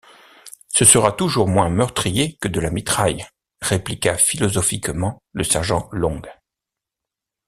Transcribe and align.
Ce 0.69 0.83
sera 0.83 1.11
toujours 1.11 1.47
moins 1.47 1.69
meurtrier 1.69 2.35
que 2.41 2.47
de 2.47 2.59
la 2.59 2.71
mitraille! 2.71 3.23
répliqua 3.61 4.17
philosophiquement 4.17 5.21
le 5.33 5.43
sergent 5.43 5.89
Long. 5.91 6.23